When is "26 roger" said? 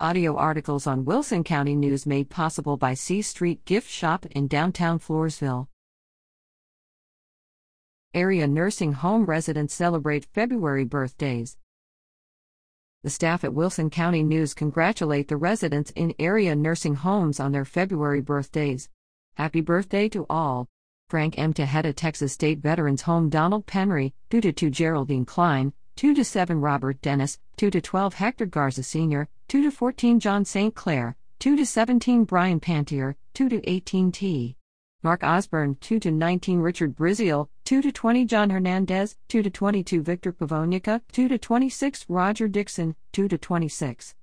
41.38-42.48